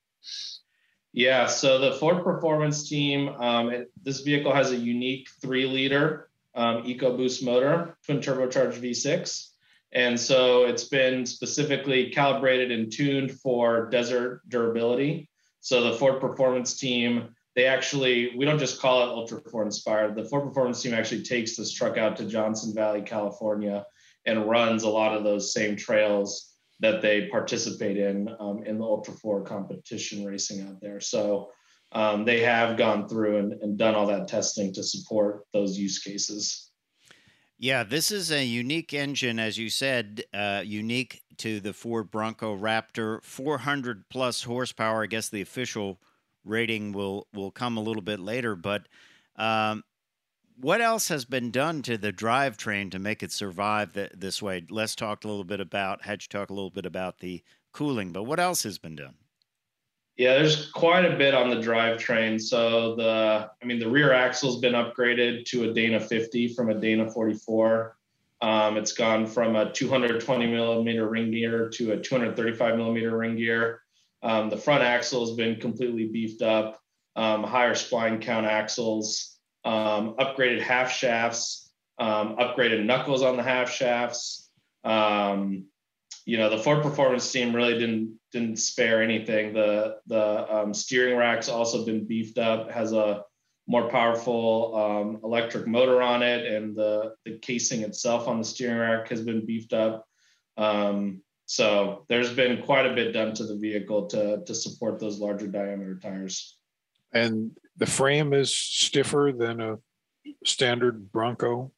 [1.14, 6.30] Yeah, so the Ford Performance team, um, it, this vehicle has a unique three liter
[6.56, 9.50] um, EcoBoost motor, twin turbocharged V6.
[9.94, 15.30] And so it's been specifically calibrated and tuned for desert durability.
[15.62, 20.16] So the Ford Performance team, they actually, we don't just call it Ultra 4 inspired.
[20.16, 23.86] The Ford Performance team actually takes this truck out to Johnson Valley, California,
[24.26, 28.84] and runs a lot of those same trails that they participate in um, in the
[28.84, 31.00] Ultra 4 competition racing out there.
[31.00, 31.50] So
[31.94, 36.00] um, they have gone through and, and done all that testing to support those use
[36.00, 36.72] cases.
[37.58, 42.54] Yeah, this is a unique engine, as you said, uh, unique to the Ford Bronco
[42.58, 45.04] Raptor, 400 plus horsepower.
[45.04, 46.02] I guess the official
[46.46, 48.88] rating will will come a little bit later, but
[49.36, 49.84] um,
[50.58, 54.64] what else has been done to the drivetrain to make it survive th- this way?
[54.70, 58.12] Les talked a little bit about, had you talk a little bit about the cooling,
[58.12, 59.16] but what else has been done?
[60.18, 62.42] Yeah, there's quite a bit on the drivetrain.
[62.42, 66.74] So the, I mean, the rear axle's been upgraded to a Dana 50 from a
[66.74, 67.98] Dana 44.
[68.42, 73.82] Um, it's gone from a 220 millimeter ring gear to a 235 millimeter ring gear.
[74.26, 76.82] Um, the front axle has been completely beefed up,
[77.16, 83.72] um, higher spline count axles, um, upgraded half shafts, um, upgraded knuckles on the half
[83.72, 84.50] shafts.
[84.84, 85.66] Um,
[86.26, 89.54] you know, the Ford Performance team really didn't didn't spare anything.
[89.54, 93.24] The the steering rack's also been beefed up, has a
[93.68, 98.78] more powerful um, electric motor on it, and the, the casing itself on the steering
[98.78, 100.08] rack has been beefed up.
[100.58, 105.20] Um, so there's been quite a bit done to the vehicle to, to support those
[105.20, 106.58] larger diameter tires.
[107.14, 109.78] And the frame is stiffer than a
[110.44, 111.72] standard Bronco.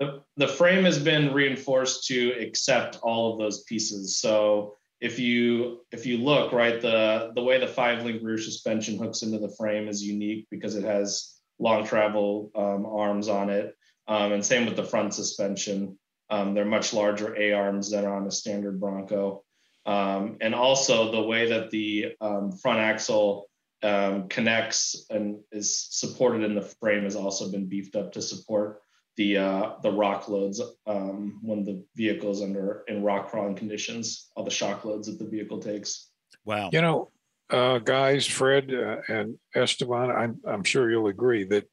[0.00, 4.18] The, the frame has been reinforced to accept all of those pieces.
[4.18, 8.98] So if you if you look right the the way the five link rear suspension
[8.98, 13.76] hooks into the frame is unique because it has long travel um, arms on it
[14.08, 15.96] um, and same with the front suspension
[16.30, 19.42] um, they're much larger a arms than on a standard bronco
[19.86, 23.48] um, and also the way that the um, front axle
[23.82, 28.82] um, connects and is supported in the frame has also been beefed up to support
[29.16, 34.30] the uh, the rock loads um, when the vehicle is under in rock crawling conditions,
[34.36, 36.10] all the shock loads that the vehicle takes.
[36.44, 36.70] Wow.
[36.72, 37.10] You know,
[37.50, 41.68] uh, guys, Fred uh, and Esteban, I'm I'm sure you'll agree that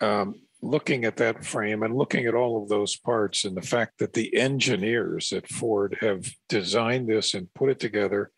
[0.00, 3.98] um, looking at that frame and looking at all of those parts and the fact
[3.98, 8.30] that the engineers at Ford have designed this and put it together,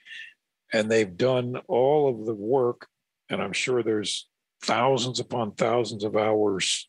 [0.73, 2.87] and they've done all of the work,
[3.31, 4.29] and I'm sure there's
[4.63, 6.89] thousands upon thousands of hours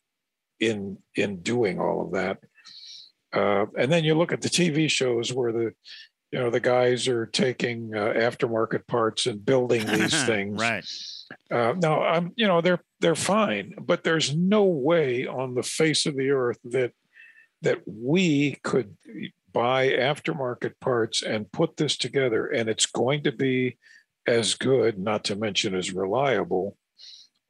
[0.58, 2.38] in in doing all of that.
[3.32, 5.72] Uh, and then you look at the TV shows where the
[6.32, 10.60] you know the guys are taking uh, aftermarket parts and building these things.
[10.60, 10.84] right.
[11.50, 16.06] Uh, now I'm you know they're they're fine, but there's no way on the face
[16.06, 16.92] of the earth that
[17.62, 18.96] that we could
[19.52, 23.76] buy aftermarket parts and put this together and it's going to be
[24.26, 26.76] as good, not to mention as reliable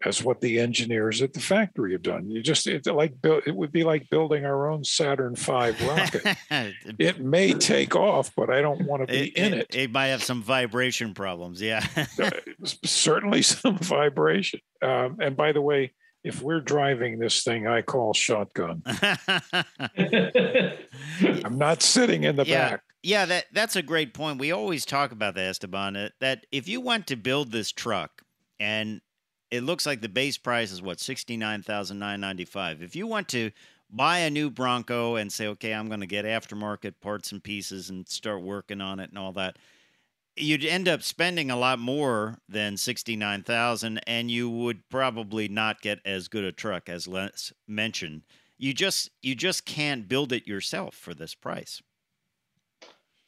[0.04, 2.30] as what the engineers at the factory have done.
[2.30, 6.36] You just it's like it would be like building our own Saturn V rocket.
[6.98, 9.74] it may take off, but I don't want to be it, in it, it.
[9.74, 9.92] it.
[9.92, 11.60] might have some vibration problems.
[11.60, 11.86] Yeah,
[12.18, 12.30] uh,
[12.84, 14.60] certainly some vibration.
[14.80, 15.92] Um, and by the way,
[16.24, 18.82] if we're driving this thing, I call shotgun.
[21.26, 22.70] I'm not sitting in the yeah.
[22.70, 22.82] back.
[23.02, 24.38] Yeah, that that's a great point.
[24.38, 26.10] We always talk about that, Esteban.
[26.20, 28.22] That if you want to build this truck
[28.58, 29.00] and
[29.50, 32.82] it looks like the base price is what sixty nine thousand nine ninety five.
[32.82, 33.50] If you want to
[33.90, 37.90] buy a new Bronco and say, okay, I'm going to get aftermarket parts and pieces
[37.90, 39.56] and start working on it and all that,
[40.36, 45.48] you'd end up spending a lot more than sixty nine thousand, and you would probably
[45.48, 48.22] not get as good a truck as Les mentioned.
[48.58, 51.82] You just you just can't build it yourself for this price.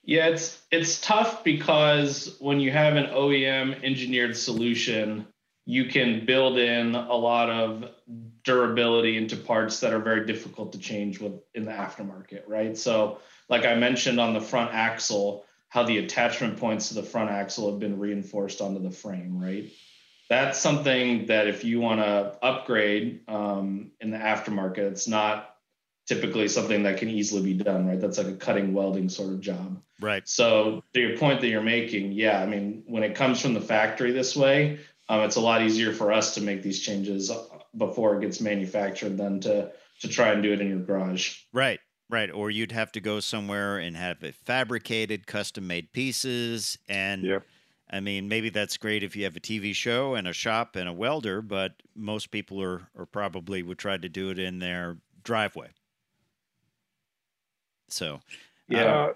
[0.04, 5.26] Yeah, it's it's tough because when you have an OEM engineered solution
[5.64, 7.84] you can build in a lot of
[8.44, 12.76] durability into parts that are very difficult to change with in the aftermarket, right?
[12.76, 17.30] So, like I mentioned on the front axle, how the attachment points to the front
[17.30, 19.70] axle have been reinforced onto the frame, right?
[20.28, 25.56] That's something that if you want to upgrade um, in the aftermarket, it's not
[26.06, 28.00] typically something that can easily be done, right?
[28.00, 29.80] That's like a cutting welding sort of job.
[30.00, 30.28] Right.
[30.28, 33.60] So to your point that you're making, yeah, I mean, when it comes from the
[33.60, 34.80] factory this way,
[35.12, 37.30] um, it's a lot easier for us to make these changes
[37.76, 39.70] before it gets manufactured than to
[40.00, 41.36] to try and do it in your garage.
[41.52, 42.30] Right, right.
[42.30, 46.78] Or you'd have to go somewhere and have it fabricated, custom made pieces.
[46.88, 47.42] And yep.
[47.90, 50.88] I mean, maybe that's great if you have a TV show and a shop and
[50.88, 54.96] a welder, but most people are, or probably would try to do it in their
[55.22, 55.68] driveway.
[57.88, 58.20] So,
[58.66, 59.12] yeah, uh,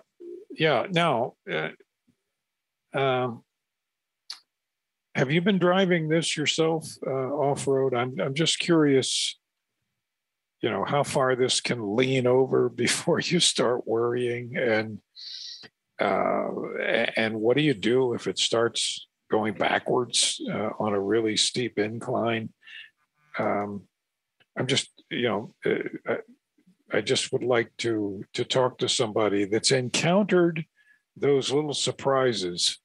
[0.50, 0.86] yeah.
[0.90, 1.70] Now, uh,
[2.96, 3.42] um,
[5.16, 7.94] have you been driving this yourself uh, off road?
[7.94, 9.38] I'm I'm just curious.
[10.60, 14.98] You know how far this can lean over before you start worrying, and
[15.98, 16.48] uh,
[17.16, 21.78] and what do you do if it starts going backwards uh, on a really steep
[21.78, 22.50] incline?
[23.38, 23.84] Um,
[24.58, 26.12] I'm just you know uh,
[26.92, 30.66] I, I just would like to to talk to somebody that's encountered
[31.16, 32.78] those little surprises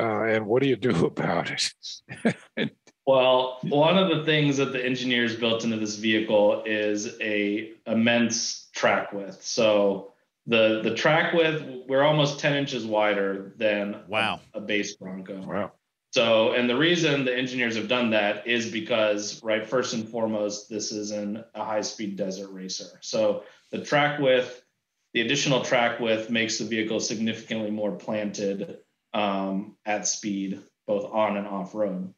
[0.00, 2.72] uh, and what do you do about it?
[3.06, 8.68] Well, one of the things that the engineers built into this vehicle is a immense
[8.72, 9.42] track width.
[9.44, 10.12] So
[10.46, 14.40] the the track width we're almost 10 inches wider than Wow.
[14.54, 15.40] a, a base Bronco.
[15.42, 15.72] Wow.
[16.12, 20.68] So, and the reason the engineers have done that is because, right, first and foremost,
[20.68, 22.98] this is an, a high speed desert racer.
[23.00, 24.60] So, the track width,
[25.14, 28.78] the additional track width makes the vehicle significantly more planted
[29.12, 32.14] um, at speed, both on and off road.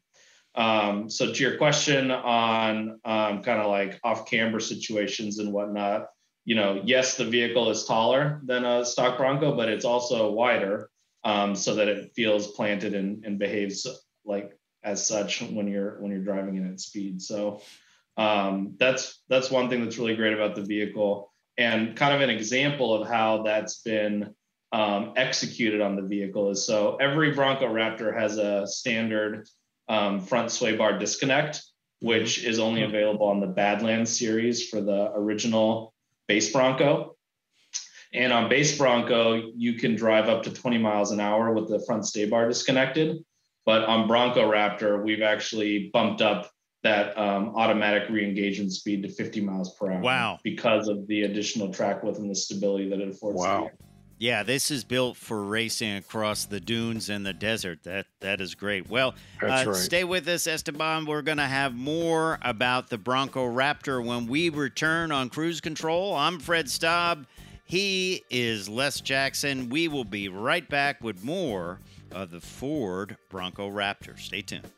[0.55, 6.09] Um, so, to your question on um, kind of like off camber situations and whatnot,
[6.44, 10.90] you know, yes, the vehicle is taller than a stock Bronco, but it's also wider
[11.24, 13.87] um, so that it feels planted and, and behaves
[14.24, 14.52] like
[14.85, 17.22] as such when you're when you're driving it at speed.
[17.22, 17.62] So
[18.16, 22.31] um, that's that's one thing that's really great about the vehicle, and kind of an
[22.31, 24.35] example of how that's been
[24.72, 29.46] um, executed on the vehicle is so every Bronco Raptor has a standard
[29.88, 31.62] um, front sway bar disconnect,
[32.00, 35.92] which is only available on the Badlands series for the original
[36.26, 37.16] base Bronco.
[38.14, 41.82] And on base Bronco, you can drive up to 20 miles an hour with the
[41.87, 43.24] front sway bar disconnected.
[43.64, 46.50] But on Bronco Raptor, we've actually bumped up
[46.82, 50.00] that um, automatic re-engagement speed to 50 miles per hour.
[50.00, 50.38] Wow.
[50.42, 53.38] Because of the additional track width and the stability that it affords.
[53.38, 53.70] Wow.
[54.22, 57.82] Yeah, this is built for racing across the dunes and the desert.
[57.82, 58.88] That that is great.
[58.88, 59.74] Well, uh, right.
[59.74, 61.06] stay with us, Esteban.
[61.06, 66.14] We're going to have more about the Bronco Raptor when we return on Cruise Control.
[66.14, 67.26] I'm Fred Staub.
[67.64, 69.68] He is Les Jackson.
[69.70, 71.80] We will be right back with more
[72.12, 74.16] of the Ford Bronco Raptor.
[74.16, 74.70] Stay tuned.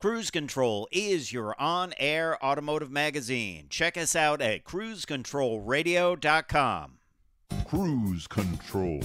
[0.00, 3.66] Cruise Control is your on air automotive magazine.
[3.68, 6.92] Check us out at cruisecontrolradio.com.
[7.66, 9.00] Cruise Control.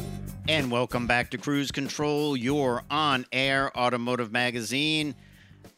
[0.47, 5.15] And welcome back to Cruise Control, your on air automotive magazine.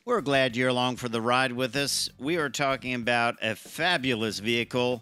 [0.04, 2.10] We're glad you're along for the ride with us.
[2.20, 5.02] We are talking about a fabulous vehicle,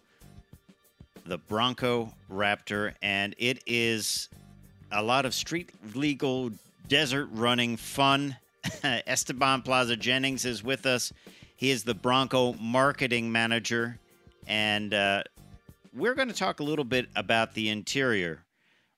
[1.26, 4.30] the Bronco Raptor, and it is
[4.92, 6.52] a lot of street legal
[6.88, 8.38] desert running fun.
[8.84, 11.12] Esteban Plaza Jennings is with us.
[11.56, 14.00] He is the Bronco marketing manager,
[14.48, 15.24] and uh,
[15.94, 18.44] we're going to talk a little bit about the interior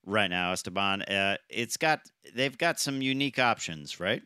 [0.06, 1.02] right now, Esteban.
[1.04, 2.02] Uh, it's got
[2.34, 4.22] they've got some unique options, right?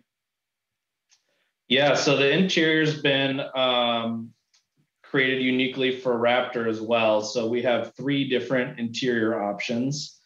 [1.67, 4.31] Yeah, so the interior's been um,
[5.03, 7.21] created uniquely for Raptor as well.
[7.21, 10.18] So we have three different interior options.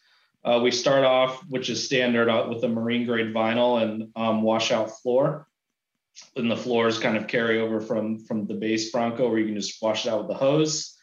[0.44, 4.42] Uh, we start off, which is standard, uh, with a marine grade vinyl and um,
[4.42, 5.46] washout floor.
[6.36, 9.56] And the floors kind of carry over from from the base Bronco, where you can
[9.56, 10.96] just wash it out with the hose.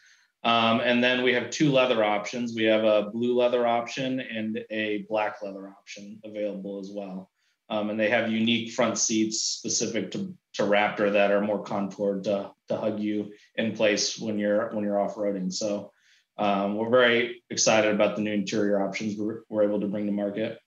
[0.44, 2.54] Um, and then we have two leather options.
[2.54, 7.30] We have a blue leather option and a black leather option available as well.
[7.68, 12.24] Um, and they have unique front seats specific to, to Raptor that are more contoured
[12.24, 15.52] to, to hug you in place when you're when you're off roading.
[15.52, 15.92] So
[16.38, 20.12] um, we're very excited about the new interior options we're, we're able to bring to
[20.12, 20.58] market.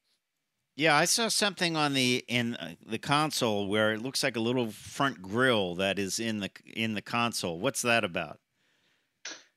[0.75, 4.41] Yeah, I saw something on the in uh, the console where it looks like a
[4.41, 7.59] little front grill that is in the in the console.
[7.59, 8.39] What's that about?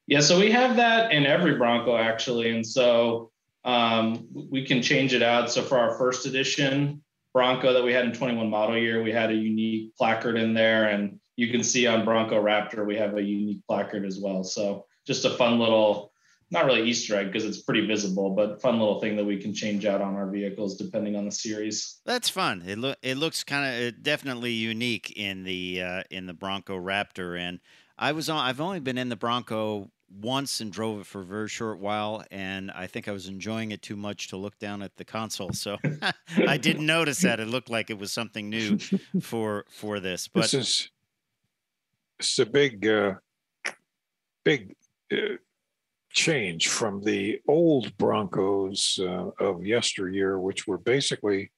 [0.07, 3.33] Yeah, so we have that in every Bronco actually, and so
[3.65, 5.51] um, we can change it out.
[5.51, 7.03] So for our first edition
[7.35, 10.89] Bronco that we had in 21 model year, we had a unique placard in there,
[10.89, 14.43] and you can see on Bronco Raptor we have a unique placard as well.
[14.45, 16.13] So just a fun little,
[16.51, 19.53] not really Easter egg because it's pretty visible, but fun little thing that we can
[19.53, 22.01] change out on our vehicles depending on the series.
[22.07, 22.63] That's fun.
[22.65, 27.37] It look it looks kind of definitely unique in the uh, in the Bronco Raptor.
[27.39, 27.59] And
[27.99, 28.45] I was on.
[28.45, 32.25] I've only been in the Bronco once and drove it for a very short while,
[32.31, 35.53] and I think I was enjoying it too much to look down at the console.
[35.53, 35.79] So
[36.37, 37.41] I didn't notice that.
[37.41, 38.79] It looked like it was something new
[39.21, 40.29] for for this.
[40.29, 40.91] But this is
[42.19, 43.15] it's a big, uh,
[44.45, 44.75] big
[46.11, 51.51] change from the old Broncos uh, of yesteryear, which were basically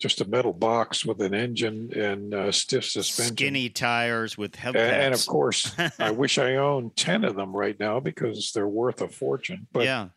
[0.00, 3.34] just a metal box with an engine and uh, stiff suspension.
[3.34, 4.76] skinny tires with A- hubcaps.
[4.76, 9.00] and of course, I wish I owned 10 of them right now because they're worth
[9.00, 9.66] a fortune.
[9.72, 10.08] But yeah.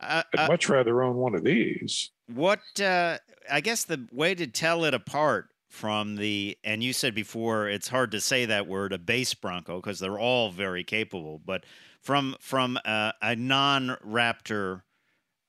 [0.00, 2.10] Uh, I'd uh, much rather own one of these.
[2.26, 3.18] What uh,
[3.50, 7.88] I guess the way to tell it apart from the and you said before it's
[7.88, 11.64] hard to say that word a base Bronco because they're all very capable, but
[12.02, 14.82] from from uh, a non-Raptor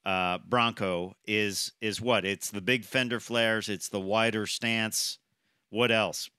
[0.06, 2.24] uh, Bronco is is what?
[2.24, 5.20] It's the big fender flares, it's the wider stance.
[5.70, 6.30] What else?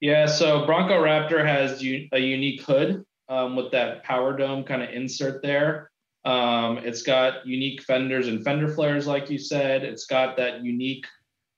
[0.00, 4.82] Yeah, so Bronco Raptor has u- a unique hood um, with that power dome kind
[4.82, 5.90] of insert there.
[6.24, 9.82] Um, it's got unique fenders and fender flares, like you said.
[9.82, 11.06] It's got that unique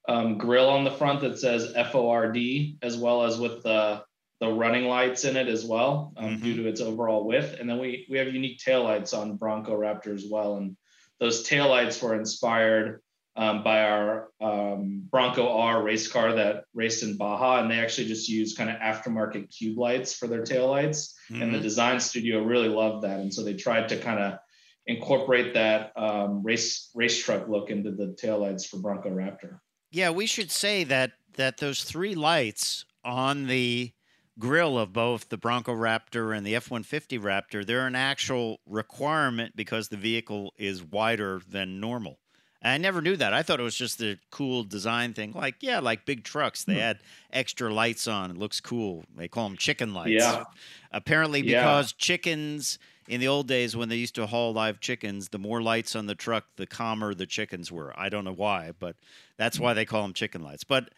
[0.09, 2.39] um, grill on the front that says FORD,
[2.83, 4.03] as well as with the
[4.41, 6.43] the running lights in it as well, um, Mhm.
[6.43, 7.61] due to its overall width.
[7.61, 10.77] And then we we have unique taillights on Bronco Raptor as well, and
[11.21, 13.01] those taillights were inspired
[13.37, 18.09] um, by our um, Bronco R race car that raced in Baja, and they actually
[18.09, 21.15] just use kind of aftermarket cube lights for their taillights.
[21.31, 21.63] And the Mhm.
[21.63, 24.39] design studio really loved that, and so they tried to kind of
[24.87, 29.61] incorporate that um, race race truck look into the taillights for Bronco Raptor.
[29.93, 33.93] Yeah, we should say that that those three lights on the
[34.39, 39.89] grill of both the Bronco Raptor and the F-150 Raptor, they're an actual requirement because
[39.89, 42.19] the vehicle is wider than normal.
[42.65, 43.35] I never knew that.
[43.35, 45.33] I thought it was just a cool design thing.
[45.33, 46.81] Like, yeah, like big trucks, they hmm.
[46.81, 46.99] had
[47.33, 48.31] extra lights on.
[48.31, 49.05] It looks cool.
[49.17, 50.11] They call them chicken lights.
[50.11, 50.45] Yeah.
[50.93, 51.63] Apparently, Yeah.
[51.63, 52.79] because chickens
[53.09, 56.07] in the old days when they used to haul live chickens, the more lights on
[56.07, 57.93] the truck, the calmer the chickens were.
[57.99, 58.97] I don't know why, but
[59.37, 60.65] that's why they call them chicken lights.
[60.65, 60.91] But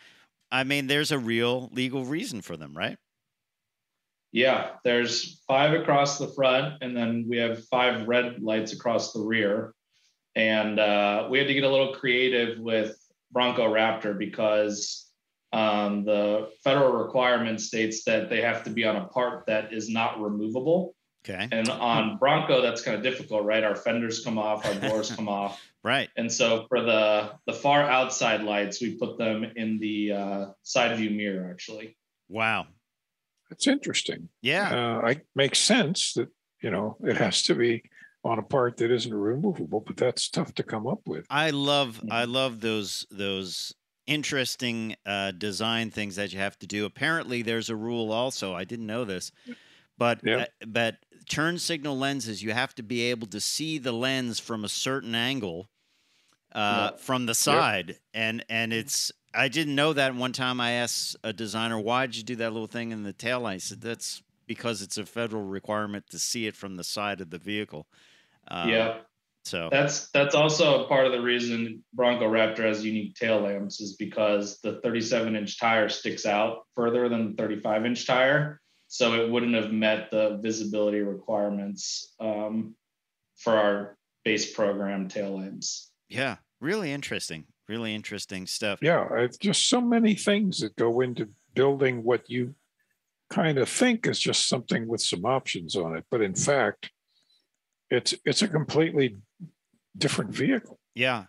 [0.50, 2.98] I mean, there's a real legal reason for them, right?
[4.32, 9.20] Yeah, there's five across the front, and then we have five red lights across the
[9.20, 9.72] rear.
[10.34, 12.96] And uh, we had to get a little creative with
[13.30, 15.08] Bronco Raptor because
[15.52, 19.88] um, the federal requirement states that they have to be on a part that is
[19.88, 20.96] not removable.
[21.26, 21.48] Okay.
[21.50, 23.64] And on Bronco, that's kind of difficult, right?
[23.64, 25.60] Our fenders come off, our doors come off.
[25.82, 26.10] Right.
[26.16, 30.96] And so for the the far outside lights, we put them in the uh, side
[30.96, 31.96] view mirror, actually.
[32.28, 32.66] Wow.
[33.50, 34.28] That's interesting.
[34.42, 34.70] Yeah.
[35.02, 36.28] Uh, I makes sense that
[36.62, 37.82] you know it has to be
[38.24, 41.26] on a part that isn't removable, but that's tough to come up with.
[41.30, 42.12] I love Mm-hmm.
[42.12, 43.74] I love those those
[44.06, 46.84] interesting uh, design things that you have to do.
[46.84, 48.54] Apparently, there's a rule also.
[48.54, 49.30] I didn't know this,
[49.98, 50.36] but Yeah.
[50.62, 50.96] uh, but
[51.28, 55.14] turn signal lenses you have to be able to see the lens from a certain
[55.14, 55.68] angle
[56.54, 56.96] uh, Yeah.
[56.98, 59.10] from the side, and and it's.
[59.36, 60.14] I didn't know that.
[60.14, 63.12] One time, I asked a designer, "Why did you do that little thing in the
[63.12, 66.84] tail light?" I said, "That's because it's a federal requirement to see it from the
[66.84, 67.88] side of the vehicle."
[68.48, 68.98] Um, yeah.
[69.44, 73.78] So That's that's also a part of the reason Bronco Raptor has unique tail lamps
[73.80, 78.60] is because the 37 inch tire sticks out further than the 35 inch tire,
[78.94, 82.76] so it wouldn't have met the visibility requirements um,
[83.36, 85.90] for our base program tail lamps.
[86.08, 87.46] Yeah, really interesting.
[87.68, 88.78] Really interesting stuff.
[88.80, 92.54] Yeah, it's just so many things that go into building what you
[93.30, 96.92] kind of think is just something with some options on it, but in fact,
[97.90, 99.16] it's it's a completely
[99.98, 100.78] different vehicle.
[100.94, 101.24] Yeah.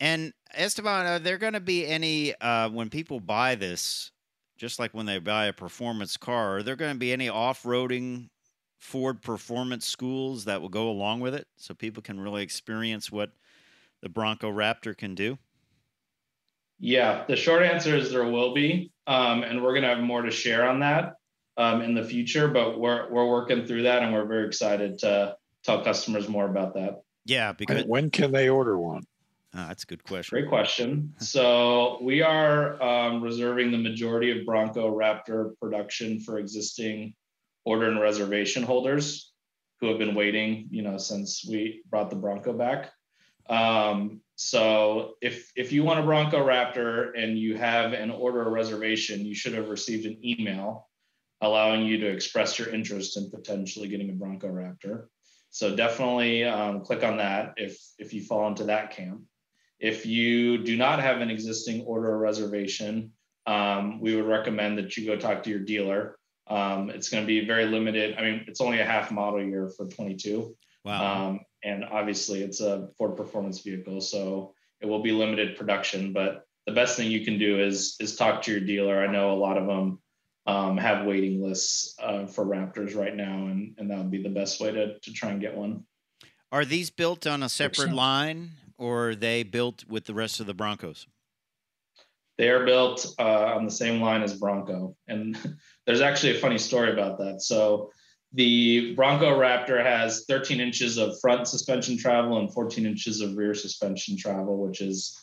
[0.00, 4.10] And Esteban, are there going to be any uh, when people buy this,
[4.62, 8.28] just like when they buy a performance car, are there going to be any off-roading
[8.78, 13.32] Ford performance schools that will go along with it, so people can really experience what
[14.02, 15.36] the Bronco Raptor can do?
[16.78, 20.30] Yeah, the short answer is there will be, um, and we're gonna have more to
[20.30, 21.14] share on that
[21.56, 22.46] um, in the future.
[22.46, 25.34] But we're we're working through that, and we're very excited to
[25.64, 27.02] tell customers more about that.
[27.24, 29.02] Yeah, because And when can they order one?
[29.54, 30.38] Ah, that's a good question.
[30.38, 31.14] Great question.
[31.20, 37.14] So we are um, reserving the majority of Bronco Raptor production for existing
[37.64, 39.32] order and reservation holders
[39.80, 42.92] who have been waiting, you know, since we brought the Bronco back.
[43.48, 48.50] Um, so if if you want a Bronco Raptor and you have an order or
[48.50, 50.88] reservation, you should have received an email
[51.40, 55.06] allowing you to express your interest in potentially getting a Bronco Raptor.
[55.50, 59.22] So definitely um, click on that if if you fall into that camp.
[59.82, 63.10] If you do not have an existing order or reservation,
[63.46, 66.16] um, we would recommend that you go talk to your dealer.
[66.46, 68.16] Um, it's going to be very limited.
[68.16, 70.56] I mean, it's only a half model year for 22.
[70.84, 71.30] Wow.
[71.30, 76.12] Um, and obviously, it's a Ford performance vehicle, so it will be limited production.
[76.12, 79.04] But the best thing you can do is is talk to your dealer.
[79.04, 80.00] I know a lot of them
[80.46, 84.28] um, have waiting lists uh, for Raptors right now, and and that would be the
[84.28, 85.84] best way to to try and get one.
[86.52, 88.50] Are these built on a separate line,
[88.82, 91.06] or are they built with the rest of the Broncos?
[92.36, 95.38] They are built uh, on the same line as Bronco, and
[95.86, 97.42] there's actually a funny story about that.
[97.42, 97.92] So
[98.32, 103.54] the Bronco Raptor has 13 inches of front suspension travel and 14 inches of rear
[103.54, 105.16] suspension travel, which is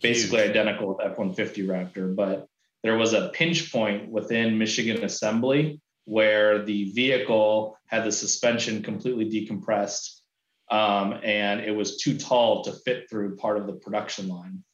[0.00, 0.50] basically Huge.
[0.50, 2.16] identical with F-150 Raptor.
[2.16, 2.46] But
[2.82, 9.28] there was a pinch point within Michigan Assembly where the vehicle had the suspension completely
[9.28, 10.21] decompressed,
[10.72, 14.64] um, and it was too tall to fit through part of the production line.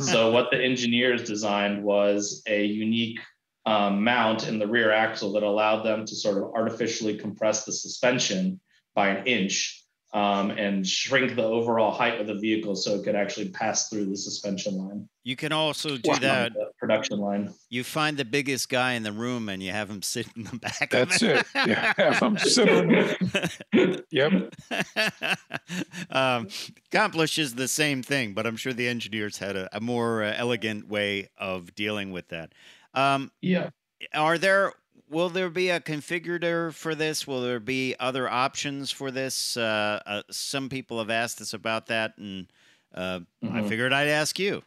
[0.00, 3.20] So what the engineers designed was a unique
[3.66, 7.72] um, mount in the rear axle that allowed them to sort of artificially compress the
[7.72, 8.58] suspension
[8.94, 9.81] by an inch
[10.12, 14.04] um, and shrink the overall height of the vehicle so it could actually pass through
[14.06, 15.08] the suspension line.
[15.24, 16.18] You can also do Wow.
[16.20, 16.52] that.
[16.52, 17.54] the production line.
[17.70, 20.58] You find the biggest guy in the room and you have him sit in the
[20.58, 20.90] back.
[20.90, 21.46] That's of it.
[21.54, 24.52] Yeah, have 'em sit on Yep.
[26.10, 26.48] um,
[26.92, 30.88] accomplishes the same thing, but I'm sure the engineers had a, a more uh, elegant
[30.88, 32.52] way of dealing with that.
[32.94, 33.70] Um, Yeah.
[34.14, 34.72] are there?
[35.12, 37.26] Will there be a configurator for this?
[37.26, 39.58] Will there be other options for this?
[39.58, 42.46] Uh, uh, some people have asked us about that, and
[42.94, 43.68] uh, I Mhm.
[43.68, 44.62] figured I'd ask you.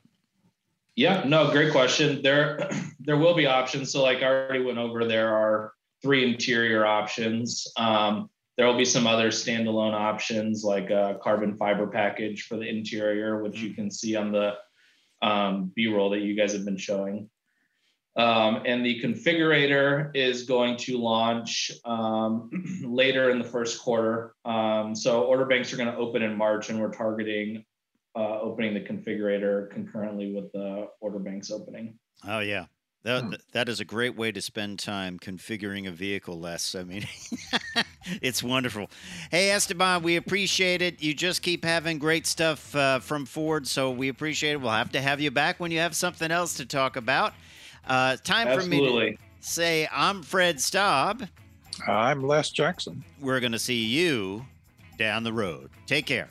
[0.96, 2.22] Yeah, no, great question.
[2.22, 2.70] There,
[3.00, 3.92] there will be options.
[3.92, 5.74] So, like I already went over, there are
[6.04, 7.68] three interior options.
[7.76, 12.70] Um, there will be some other standalone options, like a carbon fiber package for the
[12.70, 14.54] interior, which you can see on the
[15.24, 17.30] um, B-roll that you guys have been showing.
[18.18, 22.50] Um, and the configurator is going to launch um,
[22.86, 24.36] later in the first quarter.
[24.46, 27.66] Um, so order banks are going to open in March, and we're targeting
[28.16, 32.00] uh, opening the configurator concurrently with the order banks opening.
[32.26, 32.66] Oh yeah.
[33.04, 33.34] That, Hmm.
[33.52, 36.74] that is a great way to spend time configuring a vehicle less.
[36.74, 37.06] I mean,
[38.22, 38.90] it's wonderful.
[39.30, 41.04] Hey, Esteban, we appreciate it.
[41.04, 44.62] You just keep having great stuff uh, from Ford, so we appreciate it.
[44.62, 47.34] We'll have to have you back when you have something else to talk about.
[47.88, 51.28] Uh, time for me to say I'm Fred Staub.
[51.88, 53.04] I'm Les Jackson.
[53.20, 54.46] We're going to see you
[54.98, 55.70] down the road.
[55.86, 56.30] Take care.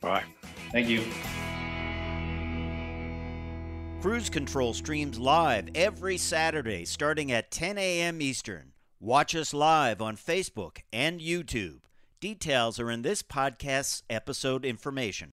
[0.00, 0.24] Bye.
[0.72, 1.04] Thank you.
[4.00, 8.22] Cruise Control streams live every Saturday starting at 10 a.m.
[8.22, 8.72] Eastern.
[8.98, 11.80] Watch us live on Facebook and YouTube.
[12.18, 15.28] Details are in this podcast's episode information.